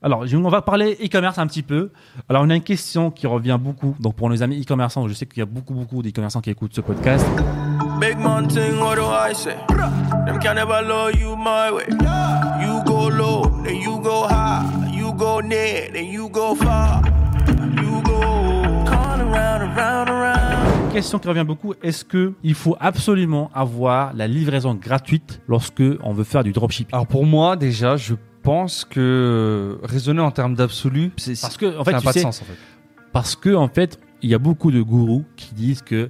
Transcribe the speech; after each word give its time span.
Alors, 0.00 0.26
je- 0.26 0.36
on 0.36 0.48
va 0.48 0.62
parler 0.62 0.96
e-commerce 1.04 1.38
un 1.38 1.46
petit 1.48 1.62
peu. 1.62 1.90
Alors, 2.28 2.42
on 2.44 2.50
a 2.50 2.54
une 2.54 2.62
question 2.62 3.10
qui 3.10 3.26
revient 3.26 3.58
beaucoup. 3.60 3.96
Donc, 3.98 4.14
pour 4.14 4.28
nos 4.30 4.42
amis 4.44 4.62
e-commerçants, 4.62 5.08
je 5.08 5.14
sais 5.14 5.26
qu'il 5.26 5.38
y 5.40 5.42
a 5.42 5.46
beaucoup, 5.46 5.74
beaucoup 5.74 6.02
d'e-commerçants 6.02 6.40
qui 6.40 6.50
écoutent 6.50 6.74
ce 6.74 6.80
podcast. 6.80 7.26
Big 8.00 8.16
man 8.18 8.46
thing, 8.46 8.78
what 8.80 8.94
do 8.94 9.02
I 9.02 9.34
say? 9.34 9.56
Them 10.24 10.38
can 10.40 10.54
never 10.54 10.82
love 10.86 11.14
you 11.20 11.34
my 11.34 11.72
way. 11.74 11.86
You 12.62 12.80
go 12.86 13.08
low, 13.10 13.42
then 13.64 13.74
you 13.76 13.98
go 14.00 14.22
high. 14.28 14.62
You 14.96 15.12
go 15.14 15.40
near, 15.40 15.90
then 15.92 16.06
you 16.06 16.28
go 16.28 16.54
far. 16.54 17.02
You 17.82 18.00
go 18.04 18.22
all 18.22 19.20
around, 19.20 19.62
around, 19.76 20.08
around. 20.08 20.92
Question 20.92 21.18
qui 21.18 21.26
revient 21.26 21.44
beaucoup. 21.44 21.74
Est-ce 21.82 22.04
que 22.04 22.34
il 22.44 22.54
faut 22.54 22.76
absolument 22.78 23.50
avoir 23.52 24.12
la 24.14 24.28
livraison 24.28 24.74
gratuite 24.74 25.40
lorsque 25.48 25.82
on 26.04 26.12
veut 26.12 26.24
faire 26.24 26.44
du 26.44 26.52
dropshipping? 26.52 26.94
Alors 26.94 27.06
pour 27.08 27.26
moi, 27.26 27.56
déjà, 27.56 27.96
je 27.96 28.14
pense 28.48 28.84
que 28.84 29.00
euh, 29.00 29.86
raisonner 29.86 30.20
en 30.20 30.30
termes 30.30 30.54
d'absolu, 30.54 31.12
c'est 31.16 31.40
Parce 31.40 31.56
que, 31.56 31.66
en 31.66 31.78
ça 31.78 31.84
fait, 31.84 31.92
n'a 31.92 31.98
tu 32.00 32.04
pas 32.04 32.12
sais, 32.12 32.20
de 32.20 32.24
sens 32.24 32.42
en 32.42 32.44
fait. 32.44 32.56
Parce 33.12 33.36
que 33.36 33.54
en 33.54 33.68
fait, 33.68 33.98
il 34.22 34.30
y 34.30 34.34
a 34.34 34.38
beaucoup 34.38 34.70
de 34.70 34.80
gourous 34.82 35.24
qui 35.36 35.54
disent 35.54 35.82
que 35.82 36.08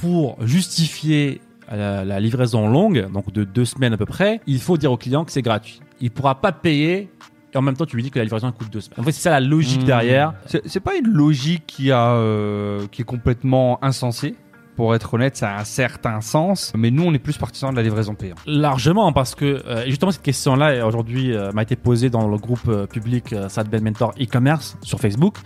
pour 0.00 0.36
justifier 0.46 1.40
la, 1.70 2.04
la 2.04 2.20
livraison 2.20 2.68
longue, 2.68 3.10
donc 3.12 3.32
de 3.32 3.44
deux 3.44 3.64
semaines 3.64 3.92
à 3.92 3.96
peu 3.96 4.06
près, 4.06 4.40
il 4.46 4.60
faut 4.60 4.76
dire 4.76 4.92
au 4.92 4.96
client 4.96 5.24
que 5.24 5.32
c'est 5.32 5.42
gratuit. 5.42 5.80
Il 6.00 6.10
pourra 6.10 6.40
pas 6.40 6.52
payer 6.52 7.10
et 7.52 7.56
en 7.58 7.62
même 7.62 7.76
temps 7.76 7.86
tu 7.86 7.96
lui 7.96 8.02
dis 8.04 8.10
que 8.10 8.18
la 8.18 8.24
livraison 8.24 8.50
coûte 8.52 8.70
deux 8.72 8.80
semaines. 8.80 9.00
En 9.00 9.02
fait, 9.02 9.12
c'est 9.12 9.22
ça 9.22 9.30
la 9.30 9.40
logique 9.40 9.82
Hmm. 9.82 9.86
derrière. 9.86 10.34
C'est 10.46 10.62
c'est 10.66 10.80
pas 10.80 10.94
une 10.96 11.08
logique 11.08 11.64
qui 11.66 11.90
a 11.90 12.12
euh, 12.14 12.86
qui 12.92 13.02
est 13.02 13.04
complètement 13.04 13.78
insensée? 13.82 14.34
Pour 14.80 14.94
être 14.94 15.12
honnête, 15.12 15.36
ça 15.36 15.50
a 15.50 15.60
un 15.60 15.64
certain 15.64 16.22
sens, 16.22 16.72
mais 16.74 16.90
nous, 16.90 17.02
on 17.02 17.12
est 17.12 17.18
plus 17.18 17.36
partisans 17.36 17.70
de 17.70 17.76
la 17.76 17.82
livraison 17.82 18.14
payante. 18.14 18.38
Largement 18.46 19.12
parce 19.12 19.34
que 19.34 19.62
euh, 19.66 19.84
justement 19.84 20.10
cette 20.10 20.22
question-là 20.22 20.86
aujourd'hui 20.86 21.36
euh, 21.36 21.52
m'a 21.52 21.64
été 21.64 21.76
posée 21.76 22.08
dans 22.08 22.26
le 22.26 22.38
groupe 22.38 22.66
euh, 22.66 22.86
public 22.86 23.34
euh, 23.34 23.50
Sadben 23.50 23.84
Mentor 23.84 24.14
e-commerce 24.18 24.78
sur 24.80 24.98
Facebook. 24.98 25.36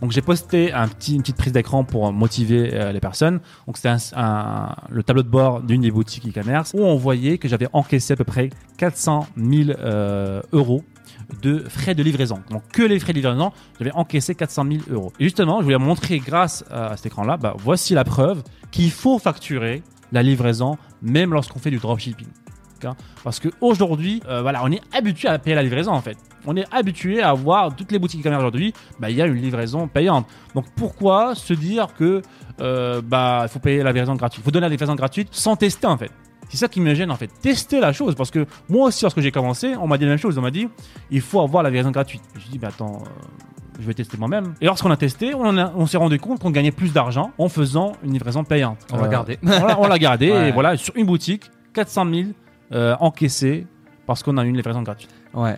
Donc 0.00 0.12
j'ai 0.12 0.22
posté 0.22 0.72
une 0.72 0.88
petite 1.22 1.36
prise 1.36 1.52
d'écran 1.52 1.84
pour 1.84 2.12
motiver 2.12 2.70
euh, 2.72 2.92
les 2.92 3.00
personnes. 3.00 3.40
Donc 3.66 3.76
c'était 3.76 3.94
le 4.88 5.02
tableau 5.02 5.22
de 5.22 5.28
bord 5.28 5.60
d'une 5.60 5.82
des 5.82 5.90
boutiques 5.90 6.26
e-commerce 6.26 6.72
où 6.74 6.80
on 6.80 6.96
voyait 6.96 7.38
que 7.38 7.48
j'avais 7.48 7.68
encaissé 7.72 8.14
à 8.14 8.16
peu 8.16 8.24
près 8.24 8.50
400 8.78 9.26
000 9.36 9.70
euh, 9.78 10.40
euros 10.52 10.82
de 11.40 11.64
frais 11.68 11.94
de 11.94 12.02
livraison. 12.02 12.42
Donc 12.50 12.62
que 12.72 12.82
les 12.82 12.98
frais 12.98 13.12
de 13.12 13.18
livraison, 13.18 13.52
j'avais 13.78 13.92
encaissé 13.92 14.34
400 14.34 14.64
000 14.70 14.82
euros. 14.90 15.12
Et 15.18 15.24
justement, 15.24 15.60
je 15.60 15.64
voulais 15.64 15.78
montrer 15.78 16.18
grâce 16.18 16.64
à 16.70 16.96
cet 16.96 17.06
écran-là, 17.06 17.36
bah, 17.36 17.54
voici 17.58 17.94
la 17.94 18.04
preuve 18.04 18.42
qu'il 18.70 18.90
faut 18.90 19.18
facturer 19.18 19.82
la 20.12 20.22
livraison 20.22 20.76
même 21.02 21.32
lorsqu'on 21.32 21.58
fait 21.58 21.70
du 21.70 21.78
dropshipping. 21.78 22.28
Parce 23.24 23.40
qu'aujourd'hui, 23.40 24.22
euh, 24.28 24.42
voilà, 24.42 24.62
on 24.64 24.70
est 24.70 24.80
habitué 24.92 25.28
à 25.28 25.38
payer 25.38 25.54
la 25.54 25.62
livraison 25.62 25.92
en 25.92 26.00
fait. 26.00 26.16
On 26.46 26.56
est 26.56 26.64
habitué 26.72 27.22
à 27.22 27.34
voir 27.34 27.74
toutes 27.76 27.92
les 27.92 27.98
boutiques 27.98 28.20
e-commerce 28.20 28.40
aujourd'hui, 28.40 28.72
bah, 28.98 29.10
il 29.10 29.16
y 29.16 29.22
a 29.22 29.26
une 29.26 29.34
livraison 29.34 29.88
payante. 29.88 30.26
Donc 30.54 30.64
pourquoi 30.74 31.34
se 31.34 31.52
dire 31.52 31.88
que 31.94 32.22
euh, 32.60 33.02
bah 33.02 33.42
il 33.44 33.48
faut 33.48 33.58
payer 33.58 33.82
la 33.82 33.92
livraison 33.92 34.14
gratuite? 34.14 34.42
Il 34.42 34.44
faut 34.44 34.50
donner 34.50 34.66
la 34.66 34.70
livraison 34.70 34.94
gratuite 34.94 35.28
sans 35.32 35.56
tester 35.56 35.86
en 35.86 35.98
fait. 35.98 36.10
C'est 36.50 36.56
ça 36.58 36.68
qui 36.68 36.80
me 36.80 36.92
gêne 36.94 37.10
en 37.10 37.16
fait. 37.16 37.28
Tester 37.40 37.80
la 37.80 37.92
chose 37.92 38.14
parce 38.14 38.30
que 38.30 38.44
moi 38.68 38.88
aussi 38.88 39.04
lorsque 39.04 39.20
j'ai 39.20 39.30
commencé, 39.30 39.74
on 39.80 39.86
m'a 39.86 39.96
dit 39.96 40.04
la 40.04 40.10
même 40.10 40.18
chose. 40.18 40.36
On 40.36 40.42
m'a 40.42 40.50
dit 40.50 40.68
il 41.10 41.20
faut 41.22 41.40
avoir 41.40 41.62
la 41.62 41.70
livraison 41.70 41.90
gratuite. 41.90 42.22
Je 42.36 42.50
dis 42.50 42.58
bah 42.58 42.68
attends. 42.68 43.02
euh, 43.06 43.08
je 43.80 43.86
vais 43.86 43.94
tester 43.94 44.18
moi-même. 44.18 44.52
Et 44.60 44.66
lorsqu'on 44.66 44.90
a 44.90 44.96
testé, 44.98 45.32
on, 45.34 45.56
on 45.56 45.86
s'est 45.86 45.96
rendu 45.96 46.18
compte 46.18 46.40
qu'on 46.40 46.50
gagnait 46.50 46.70
plus 46.70 46.92
d'argent 46.92 47.30
en 47.38 47.48
faisant 47.48 47.92
une 48.04 48.12
livraison 48.12 48.44
payante. 48.44 48.76
On 48.92 48.98
l'a 48.98 49.04
Euh, 49.04 49.08
gardé. 49.08 49.38
on 49.42 49.48
l'a- 49.48 49.80
on 49.80 49.86
l'a 49.86 49.98
gardé 49.98 50.30
Ouais. 50.32 50.48
et 50.50 50.52
voilà, 50.52 50.76
sur 50.76 50.94
une 50.96 51.06
boutique, 51.06 51.50
400 51.72 52.04
000 52.12 52.28
euh, 52.72 52.94
encaissés 53.00 53.66
parce 54.06 54.22
qu'on 54.22 54.36
a 54.36 54.44
une 54.44 54.54
livraison 54.56 54.82
gratuite. 54.82 55.10
Ouais, 55.32 55.56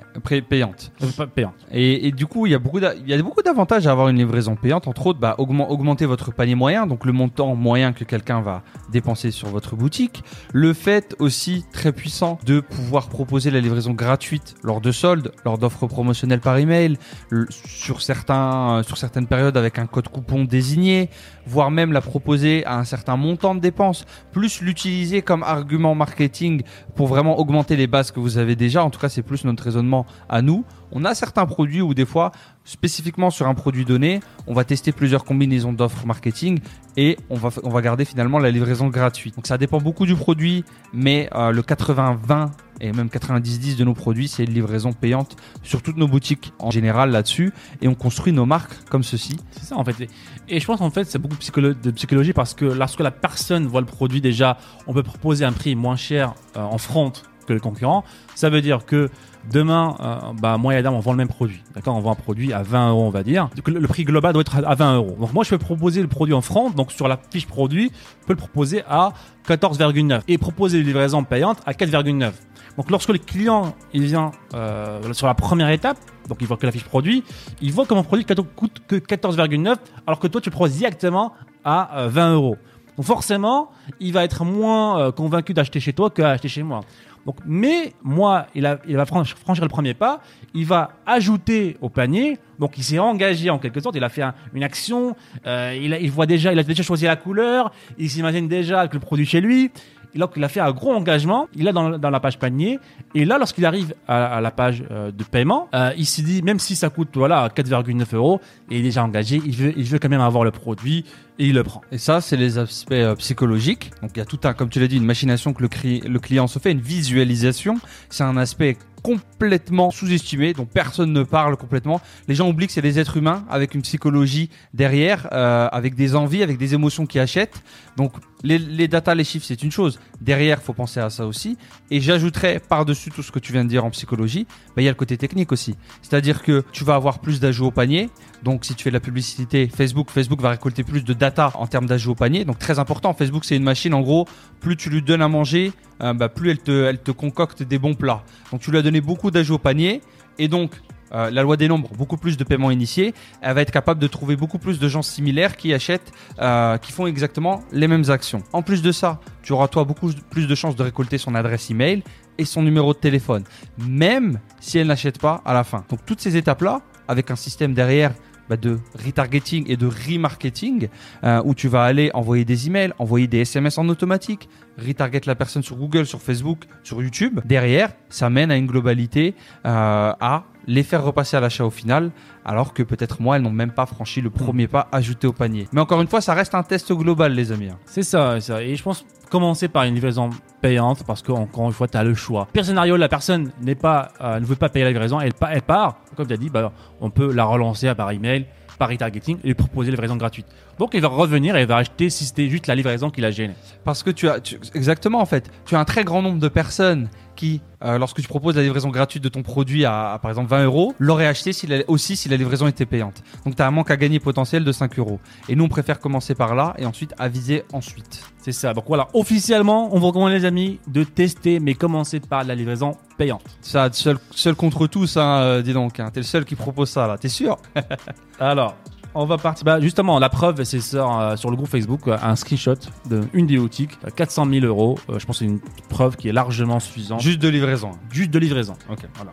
payante. 0.48 0.92
Euh, 1.02 1.06
pas 1.16 1.26
payante. 1.26 1.54
Et, 1.70 2.06
et 2.08 2.12
du 2.12 2.26
coup, 2.26 2.46
il 2.46 2.52
y 2.52 2.54
a 2.54 2.58
beaucoup 2.58 2.78
il 2.78 3.08
y 3.08 3.14
a 3.14 3.22
beaucoup 3.22 3.42
d'avantages 3.42 3.86
à 3.86 3.92
avoir 3.92 4.08
une 4.08 4.18
livraison 4.18 4.54
payante. 4.54 4.86
Entre 4.86 5.06
autres, 5.06 5.18
bah, 5.18 5.34
augmen- 5.38 5.66
augmenter 5.68 6.04
votre 6.04 6.30
panier 6.32 6.54
moyen, 6.54 6.86
donc 6.86 7.04
le 7.06 7.12
montant 7.12 7.54
moyen 7.54 7.92
que 7.92 8.04
quelqu'un 8.04 8.40
va 8.42 8.62
dépenser 8.90 9.30
sur 9.30 9.48
votre 9.48 9.74
boutique. 9.76 10.24
Le 10.52 10.72
fait 10.74 11.16
aussi 11.18 11.64
très 11.72 11.92
puissant 11.92 12.38
de 12.44 12.60
pouvoir 12.60 13.08
proposer 13.08 13.50
la 13.50 13.60
livraison 13.60 13.92
gratuite 13.92 14.54
lors 14.62 14.80
de 14.80 14.92
soldes, 14.92 15.32
lors 15.44 15.56
d'offres 15.58 15.86
promotionnelles 15.86 16.40
par 16.40 16.58
email, 16.58 16.98
le- 17.30 17.46
sur 17.50 18.02
certains, 18.02 18.78
euh, 18.78 18.82
sur 18.82 18.98
certaines 18.98 19.26
périodes 19.26 19.56
avec 19.56 19.78
un 19.78 19.86
code 19.86 20.08
coupon 20.08 20.44
désigné, 20.44 21.08
voire 21.46 21.70
même 21.70 21.92
la 21.92 22.00
proposer 22.02 22.64
à 22.66 22.78
un 22.78 22.84
certain 22.84 23.16
montant 23.16 23.54
de 23.54 23.60
dépenses, 23.60 24.04
plus 24.32 24.60
l'utiliser 24.60 25.22
comme 25.22 25.42
argument 25.42 25.94
marketing 25.94 26.62
pour 26.94 27.06
vraiment 27.06 27.38
augmenter 27.38 27.76
les 27.76 27.86
bases 27.86 28.10
que 28.10 28.20
vous 28.20 28.38
avez 28.38 28.54
déjà. 28.56 28.84
En 28.84 28.90
tout 28.90 29.00
cas, 29.00 29.08
c'est 29.08 29.22
plus 29.22 29.44
notre 29.44 29.61
raisonnement 29.62 30.06
à 30.28 30.42
nous. 30.42 30.64
On 30.92 31.04
a 31.04 31.14
certains 31.14 31.46
produits 31.46 31.80
où 31.80 31.94
des 31.94 32.04
fois, 32.04 32.32
spécifiquement 32.64 33.30
sur 33.30 33.46
un 33.46 33.54
produit 33.54 33.84
donné, 33.84 34.20
on 34.46 34.52
va 34.52 34.64
tester 34.64 34.92
plusieurs 34.92 35.24
combinaisons 35.24 35.72
d'offres 35.72 36.06
marketing 36.06 36.60
et 36.96 37.16
on 37.30 37.36
va, 37.36 37.48
on 37.62 37.70
va 37.70 37.80
garder 37.80 38.04
finalement 38.04 38.38
la 38.38 38.50
livraison 38.50 38.88
gratuite. 38.88 39.34
Donc 39.36 39.46
ça 39.46 39.56
dépend 39.56 39.78
beaucoup 39.78 40.04
du 40.04 40.14
produit, 40.14 40.64
mais 40.92 41.30
euh, 41.34 41.50
le 41.50 41.62
80-20 41.62 42.50
et 42.80 42.92
même 42.92 43.06
90-10 43.06 43.76
de 43.76 43.84
nos 43.84 43.94
produits, 43.94 44.28
c'est 44.28 44.44
une 44.44 44.52
livraison 44.52 44.92
payante 44.92 45.36
sur 45.62 45.82
toutes 45.82 45.96
nos 45.96 46.08
boutiques 46.08 46.52
en 46.58 46.70
général 46.70 47.10
là-dessus 47.10 47.52
et 47.80 47.88
on 47.88 47.94
construit 47.94 48.32
nos 48.32 48.44
marques 48.44 48.84
comme 48.90 49.02
ceci. 49.02 49.38
C'est 49.52 49.64
ça 49.64 49.76
en 49.76 49.84
fait. 49.84 50.08
Et, 50.48 50.60
je 50.60 50.66
pense 50.66 50.80
en 50.80 50.90
fait 50.90 51.04
c'est 51.04 51.18
beaucoup 51.18 51.36
de 51.36 51.90
psychologie 51.92 52.32
parce 52.32 52.54
que 52.54 52.64
lorsque 52.64 53.00
la 53.00 53.10
personne 53.10 53.66
voit 53.66 53.80
le 53.80 53.86
produit 53.86 54.20
déjà, 54.20 54.58
on 54.86 54.92
peut 54.92 55.02
proposer 55.02 55.44
un 55.44 55.52
prix 55.52 55.74
moins 55.74 55.96
cher 55.96 56.34
euh, 56.56 56.60
en 56.60 56.78
front 56.78 57.12
que 57.44 57.52
le 57.52 57.60
concurrent. 57.60 58.04
Ça 58.34 58.50
veut 58.50 58.60
dire 58.60 58.84
que 58.86 59.08
demain, 59.50 59.96
euh, 60.00 60.32
bah, 60.40 60.56
moi 60.58 60.74
et 60.74 60.76
Adam, 60.76 60.94
on 60.94 61.00
vend 61.00 61.12
le 61.12 61.18
même 61.18 61.28
produit. 61.28 61.62
D'accord 61.74 61.96
On 61.96 62.00
vend 62.00 62.12
un 62.12 62.16
produit 62.16 62.52
à 62.52 62.62
20 62.62 62.90
euros, 62.90 63.04
on 63.04 63.10
va 63.10 63.22
dire. 63.22 63.48
Donc, 63.56 63.68
le, 63.68 63.88
prix 63.88 64.04
global 64.04 64.32
doit 64.32 64.42
être 64.42 64.56
à 64.56 64.68
à 64.68 64.74
20 64.74 64.96
euros. 64.96 65.16
Donc 65.18 65.32
moi, 65.32 65.44
je 65.44 65.50
peux 65.50 65.58
proposer 65.58 66.00
le 66.00 66.08
produit 66.08 66.34
en 66.34 66.40
front. 66.40 66.70
Donc 66.70 66.92
sur 66.92 67.08
la 67.08 67.18
fiche 67.30 67.46
produit, 67.46 67.92
je 68.22 68.26
peux 68.26 68.32
le 68.32 68.38
proposer 68.38 68.82
à 68.88 69.12
14,9 69.48 70.22
et 70.28 70.38
proposer 70.38 70.78
une 70.78 70.86
livraison 70.86 71.24
payante 71.24 71.58
à 71.66 71.72
4,9. 71.72 72.32
Donc 72.76 72.90
lorsque 72.90 73.10
le 73.10 73.18
client 73.18 73.74
il 73.92 74.04
vient 74.04 74.30
euh, 74.54 75.12
sur 75.12 75.26
la 75.26 75.34
première 75.34 75.68
étape, 75.68 75.98
donc 76.28 76.38
il 76.40 76.46
voit 76.46 76.56
que 76.56 76.66
la 76.66 76.72
fiche 76.72 76.84
produit, 76.84 77.22
il 77.60 77.72
voit 77.72 77.86
que 77.86 77.94
mon 77.94 78.02
produit 78.02 78.24
coûte 78.56 78.82
que 78.86 78.96
14,9 78.96 79.76
alors 80.06 80.18
que 80.18 80.26
toi 80.26 80.40
tu 80.40 80.48
le 80.48 80.52
proposes 80.52 80.76
directement 80.76 81.32
à 81.64 82.00
euh, 82.00 82.08
20 82.08 82.34
euros. 82.34 82.56
Donc 82.96 83.06
forcément, 83.06 83.70
il 84.00 84.12
va 84.12 84.24
être 84.24 84.44
moins 84.44 85.00
euh, 85.00 85.12
convaincu 85.12 85.54
d'acheter 85.54 85.80
chez 85.80 85.92
toi 85.92 86.10
qu'à 86.10 86.30
acheter 86.30 86.48
chez 86.48 86.62
moi. 86.62 86.80
Donc, 87.26 87.36
mais 87.46 87.92
moi, 88.02 88.46
il, 88.54 88.62
va 88.62 89.04
franch- 89.04 89.34
franchir 89.36 89.62
le 89.64 89.68
premier 89.68 89.94
pas, 89.94 90.20
il 90.54 90.66
va 90.66 90.90
ajouter 91.06 91.76
au 91.80 91.88
panier, 91.88 92.38
donc 92.58 92.76
il 92.78 92.82
s'est 92.82 92.98
engagé 92.98 93.48
en 93.50 93.58
quelque 93.58 93.80
sorte, 93.80 93.94
il 93.94 94.02
a 94.02 94.08
fait 94.08 94.22
un- 94.22 94.34
une 94.54 94.64
action, 94.64 95.14
euh, 95.46 95.78
il, 95.80 95.94
a- 95.94 95.98
il 96.00 96.10
voit 96.10 96.26
déjà, 96.26 96.52
il 96.52 96.58
a 96.58 96.62
déjà 96.64 96.82
choisi 96.82 97.04
la 97.04 97.14
couleur, 97.16 97.72
il 97.98 98.10
s'imagine 98.10 98.48
déjà 98.48 98.80
avec 98.80 98.94
le 98.94 99.00
produit 99.00 99.24
chez 99.26 99.40
lui, 99.40 99.70
Et 100.14 100.18
donc 100.18 100.32
il 100.36 100.44
a 100.44 100.48
fait 100.48 100.60
un 100.60 100.72
gros 100.72 100.92
engagement, 100.92 101.48
il 101.54 101.66
est 101.66 101.72
dans, 101.72 101.88
la 101.88 102.20
page 102.20 102.38
panier, 102.38 102.78
et 103.14 103.24
là 103.24 103.38
lorsqu'il 103.38 103.64
arrive 103.64 103.94
à, 104.06 104.40
la 104.40 104.50
page 104.50 104.84
euh, 104.90 105.10
de 105.10 105.24
paiement, 105.24 105.68
euh, 105.74 105.92
il 105.96 106.06
s'est 106.06 106.22
dit 106.22 106.42
même 106.42 106.58
si 106.58 106.76
ça 106.76 106.90
coûte 106.90 107.08
voilà 107.14 107.48
4,9 107.48 108.14
euros, 108.14 108.40
il 108.70 108.78
est 108.78 108.82
déjà 108.82 109.04
engagé, 109.04 109.40
il 109.44 109.84
veut, 109.84 109.98
quand 109.98 110.08
même 110.08 110.20
avoir 110.20 110.44
le 110.44 110.50
produit 110.50 111.04
et 111.38 111.46
il 111.46 111.54
le 111.54 111.62
prend. 111.62 111.80
Et 111.90 111.98
ça, 111.98 112.20
c'est 112.20 112.36
les 112.36 112.58
aspects 112.58 112.92
euh, 112.92 113.14
psychologiques. 113.16 113.90
Donc 114.02 114.10
il 114.14 114.18
y 114.18 114.22
a 114.22 114.26
tout 114.26 114.40
un, 114.44 114.52
comme 114.52 114.68
tu 114.68 114.80
l'as 114.80 114.88
dit, 114.88 114.96
une 114.96 115.04
machination 115.04 115.54
que 115.54 115.62
le 115.62 116.18
client 116.18 116.46
se 116.46 116.58
fait, 116.58 116.72
une 116.72 116.80
visualisation. 116.80 117.78
C'est 118.10 118.24
un 118.24 118.36
aspect 118.36 118.76
complètement 119.02 119.90
sous-estimé, 119.90 120.52
dont 120.52 120.66
personne 120.66 121.12
ne 121.12 121.22
parle 121.22 121.56
complètement. 121.56 122.00
Les 122.28 122.34
gens 122.34 122.48
oublient 122.48 122.68
que 122.68 122.72
c'est 122.72 122.82
des 122.82 122.98
êtres 122.98 123.16
humains 123.16 123.44
avec 123.50 123.74
une 123.74 123.82
psychologie 123.82 124.48
derrière, 124.74 125.28
euh, 125.32 125.68
avec 125.72 125.94
des 125.94 126.14
envies, 126.14 126.42
avec 126.42 126.58
des 126.58 126.74
émotions 126.74 127.06
qui 127.06 127.18
achètent. 127.18 127.62
Donc 127.96 128.12
les, 128.42 128.58
les 128.58 128.88
datas, 128.88 129.14
les 129.14 129.24
chiffres, 129.24 129.46
c'est 129.46 129.62
une 129.62 129.70
chose. 129.70 129.98
Derrière, 130.20 130.62
faut 130.62 130.72
penser 130.72 131.00
à 131.00 131.10
ça 131.10 131.26
aussi. 131.26 131.58
Et 131.90 132.00
j'ajouterais 132.00 132.60
par-dessus 132.60 133.10
tout 133.10 133.22
ce 133.22 133.32
que 133.32 133.38
tu 133.38 133.52
viens 133.52 133.64
de 133.64 133.68
dire 133.68 133.84
en 133.84 133.90
psychologie, 133.90 134.46
bah, 134.74 134.82
il 134.82 134.84
y 134.84 134.88
a 134.88 134.90
le 134.90 134.96
côté 134.96 135.16
technique 135.16 135.52
aussi. 135.52 135.74
C'est-à-dire 136.02 136.42
que 136.42 136.64
tu 136.72 136.84
vas 136.84 136.94
avoir 136.94 137.18
plus 137.18 137.40
d'ajouts 137.40 137.66
au 137.66 137.70
panier. 137.70 138.10
Donc 138.42 138.64
si 138.64 138.74
tu 138.74 138.84
fais 138.84 138.90
de 138.90 138.94
la 138.94 139.00
publicité 139.00 139.68
Facebook, 139.68 140.10
Facebook 140.10 140.40
va 140.40 140.50
récolter 140.50 140.82
plus 140.82 141.04
de 141.04 141.12
data 141.12 141.52
en 141.54 141.66
termes 141.66 141.86
d'ajouts 141.86 142.12
au 142.12 142.14
panier. 142.16 142.44
Donc 142.44 142.58
très 142.58 142.78
important. 142.78 143.14
Facebook, 143.14 143.44
c'est 143.44 143.56
une 143.56 143.62
machine. 143.62 143.94
En 143.94 144.00
gros, 144.00 144.26
plus 144.60 144.76
tu 144.76 144.90
lui 144.90 145.02
donnes 145.02 145.22
à 145.22 145.28
manger, 145.28 145.72
euh, 146.02 146.12
bah, 146.12 146.28
plus 146.28 146.50
elle 146.50 146.58
te, 146.58 146.84
elle 146.84 146.98
te 146.98 147.12
concocte 147.12 147.62
des 147.62 147.78
bons 147.78 147.94
plats. 147.94 148.24
Donc 148.50 148.60
tu 148.60 148.70
lui 148.70 148.78
as 148.78 148.82
donné 148.82 148.91
beaucoup 149.00 149.30
d'ajouts 149.30 149.54
au 149.54 149.58
panier. 149.58 150.00
Et 150.38 150.48
donc 150.48 150.72
euh, 151.12 151.30
la 151.30 151.42
loi 151.42 151.56
des 151.56 151.68
nombres, 151.68 151.90
beaucoup 151.96 152.16
plus 152.16 152.36
de 152.36 152.44
paiements 152.44 152.70
initiés, 152.70 153.14
elle 153.42 153.54
va 153.54 153.60
être 153.60 153.70
capable 153.70 154.00
de 154.00 154.06
trouver 154.06 154.34
beaucoup 154.34 154.58
plus 154.58 154.78
de 154.78 154.88
gens 154.88 155.02
similaires 155.02 155.56
qui 155.56 155.74
achètent, 155.74 156.12
euh, 156.40 156.78
qui 156.78 156.90
font 156.90 157.06
exactement 157.06 157.62
les 157.70 157.86
mêmes 157.86 158.08
actions. 158.08 158.42
En 158.52 158.62
plus 158.62 158.80
de 158.80 158.92
ça, 158.92 159.20
tu 159.42 159.52
auras 159.52 159.68
toi 159.68 159.84
beaucoup 159.84 160.10
plus 160.30 160.46
de 160.46 160.54
chances 160.54 160.74
de 160.74 160.82
récolter 160.82 161.18
son 161.18 161.34
adresse 161.34 161.70
email 161.70 162.02
et 162.38 162.46
son 162.46 162.62
numéro 162.62 162.94
de 162.94 162.98
téléphone, 162.98 163.44
même 163.78 164.38
si 164.60 164.78
elle 164.78 164.86
n'achète 164.86 165.18
pas 165.18 165.42
à 165.44 165.52
la 165.52 165.64
fin. 165.64 165.84
Donc 165.90 166.00
toutes 166.06 166.20
ces 166.20 166.36
étapes-là, 166.36 166.80
avec 167.08 167.30
un 167.30 167.36
système 167.36 167.74
derrière 167.74 168.14
bah, 168.52 168.58
de 168.58 168.78
retargeting 169.02 169.64
et 169.66 169.78
de 169.78 169.86
remarketing, 169.86 170.88
euh, 171.24 171.40
où 171.46 171.54
tu 171.54 171.68
vas 171.68 171.84
aller 171.84 172.10
envoyer 172.12 172.44
des 172.44 172.66
emails, 172.66 172.92
envoyer 172.98 173.26
des 173.26 173.40
SMS 173.40 173.78
en 173.78 173.88
automatique, 173.88 174.46
retarget 174.76 175.22
la 175.24 175.34
personne 175.34 175.62
sur 175.62 175.76
Google, 175.76 176.04
sur 176.04 176.20
Facebook, 176.20 176.64
sur 176.82 177.02
YouTube. 177.02 177.40
Derrière, 177.46 177.94
ça 178.10 178.28
mène 178.28 178.50
à 178.50 178.56
une 178.58 178.66
globalité, 178.66 179.34
euh, 179.64 180.12
à 180.20 180.44
les 180.66 180.82
faire 180.82 181.04
repasser 181.04 181.36
à 181.36 181.40
l'achat 181.40 181.64
au 181.64 181.70
final, 181.70 182.10
alors 182.44 182.72
que 182.74 182.82
peut-être 182.82 183.20
moi, 183.20 183.36
elles 183.36 183.42
n'ont 183.42 183.50
même 183.50 183.72
pas 183.72 183.86
franchi 183.86 184.20
le 184.20 184.30
premier 184.30 184.66
pas 184.68 184.88
ajouté 184.92 185.26
au 185.26 185.32
panier. 185.32 185.68
Mais 185.72 185.80
encore 185.80 186.00
une 186.00 186.08
fois, 186.08 186.20
ça 186.20 186.34
reste 186.34 186.54
un 186.54 186.62
test 186.62 186.92
global, 186.92 187.32
les 187.34 187.52
amis. 187.52 187.68
hein. 187.68 187.78
C'est 187.86 188.02
ça. 188.02 188.36
Et 188.60 188.76
je 188.76 188.82
pense 188.82 189.04
commencer 189.30 189.68
par 189.68 189.84
une 189.84 189.94
livraison 189.94 190.30
payante 190.60 191.04
parce 191.04 191.22
que 191.22 191.32
encore 191.32 191.66
une 191.66 191.72
fois, 191.72 191.88
tu 191.88 191.96
as 191.96 192.04
le 192.04 192.14
choix. 192.14 192.48
Pire 192.52 192.64
scénario, 192.64 192.96
la 192.96 193.08
personne 193.08 193.50
n'est 193.62 193.74
pas, 193.74 194.12
euh, 194.20 194.38
ne 194.40 194.44
veut 194.44 194.56
pas 194.56 194.68
payer 194.68 194.84
la 194.84 194.90
livraison, 194.92 195.20
elle, 195.20 195.32
elle 195.50 195.62
part. 195.62 195.96
Comme 196.16 196.26
tu 196.26 196.34
as 196.34 196.36
dit, 196.36 196.50
bah, 196.50 196.70
on 197.00 197.10
peut 197.10 197.32
la 197.32 197.44
relancer 197.44 197.92
par 197.94 198.10
email, 198.10 198.46
par 198.78 198.88
retargeting 198.90 199.38
et 199.42 199.48
lui 199.48 199.54
proposer 199.54 199.90
la 199.90 199.94
livraison 199.96 200.16
gratuite. 200.16 200.46
Donc, 200.78 200.90
il 200.94 201.00
va 201.00 201.08
revenir 201.08 201.56
et 201.56 201.62
il 201.62 201.66
va 201.66 201.76
acheter 201.76 202.10
si 202.10 202.24
c'était 202.24 202.48
juste 202.48 202.66
la 202.66 202.74
livraison 202.74 203.10
qui 203.10 203.20
l'a 203.20 203.30
gêné. 203.30 203.54
Parce 203.84 204.02
que 204.02 204.10
tu 204.10 204.28
as, 204.28 204.40
tu- 204.40 204.58
exactement 204.74 205.20
en 205.20 205.26
fait, 205.26 205.50
tu 205.66 205.76
as 205.76 205.80
un 205.80 205.84
très 205.84 206.04
grand 206.04 206.20
nombre 206.22 206.38
de 206.40 206.48
personnes 206.48 207.08
qui, 207.34 207.60
euh, 207.84 207.98
lorsque 207.98 208.20
tu 208.20 208.28
proposes 208.28 208.56
la 208.56 208.62
livraison 208.62 208.88
gratuite 208.90 209.22
de 209.22 209.28
ton 209.28 209.42
produit 209.42 209.84
à, 209.84 210.12
à, 210.12 210.18
par 210.18 210.30
exemple 210.30 210.48
20 210.50 210.64
euros, 210.64 210.94
l'auraient 210.98 211.26
acheté 211.26 211.52
si 211.52 211.66
la- 211.66 211.82
aussi 211.88 212.16
si 212.16 212.28
la 212.28 212.36
livraison 212.36 212.66
était 212.66 212.86
payante. 212.86 213.22
Donc 213.44 213.56
tu 213.56 213.62
as 213.62 213.66
un 213.66 213.70
manque 213.70 213.90
à 213.90 213.96
gagner 213.96 214.20
potentiel 214.20 214.64
de 214.64 214.72
5 214.72 214.98
euros. 214.98 215.20
Et 215.48 215.56
nous 215.56 215.64
on 215.64 215.68
préfère 215.68 216.00
commencer 216.00 216.34
par 216.34 216.54
là 216.54 216.74
et 216.78 216.86
ensuite 216.86 217.14
aviser 217.18 217.64
ensuite. 217.72 218.22
C'est 218.38 218.52
ça. 218.52 218.74
Donc 218.74 218.84
voilà, 218.88 219.08
officiellement, 219.14 219.88
on 219.94 219.98
vous 220.00 220.06
recommande 220.08 220.32
les 220.32 220.44
amis 220.44 220.80
de 220.88 221.04
tester, 221.04 221.60
mais 221.60 221.74
commencer 221.74 222.18
par 222.20 222.42
la 222.44 222.54
livraison 222.54 222.96
payante. 223.16 223.42
Ça, 223.60 223.88
seul, 223.92 224.18
seul 224.32 224.54
contre 224.56 224.86
tous, 224.88 225.16
hein, 225.16 225.38
euh, 225.42 225.62
dis 225.62 225.72
donc. 225.72 226.00
Hein. 226.00 226.10
T'es 226.12 226.20
le 226.20 226.24
seul 226.26 226.44
qui 226.44 226.56
propose 226.56 226.88
ça 226.90 227.06
là, 227.06 227.18
t'es 227.18 227.28
sûr? 227.28 227.56
Alors, 228.40 228.74
on 229.14 229.24
va 229.24 229.38
partir. 229.38 229.64
Bah, 229.64 229.80
justement, 229.80 230.18
la 230.18 230.28
preuve, 230.28 230.62
c'est 230.64 230.80
sur, 230.80 231.18
euh, 231.18 231.36
sur 231.36 231.50
le 231.50 231.56
groupe 231.56 231.68
Facebook, 231.68 232.08
euh, 232.08 232.16
un 232.22 232.36
screenshot 232.36 232.76
d'une 233.06 233.46
déotique, 233.46 233.98
400 234.14 234.46
000 234.46 234.66
euros. 234.66 234.98
Euh, 235.08 235.18
je 235.18 235.26
pense 235.26 235.38
que 235.38 235.44
c'est 235.44 235.50
une 235.50 235.60
preuve 235.88 236.16
qui 236.16 236.28
est 236.28 236.32
largement 236.32 236.80
suffisante. 236.80 237.20
Juste 237.20 237.40
de 237.40 237.48
livraison. 237.48 237.92
Juste 238.10 238.30
de 238.30 238.38
livraison. 238.38 238.74
Ok. 238.90 239.00
Voilà. 239.14 239.30